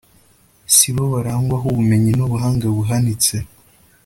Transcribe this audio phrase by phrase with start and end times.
[0.75, 3.35] si bo barangwaho ubumenyi n'ubuhanga buhanitse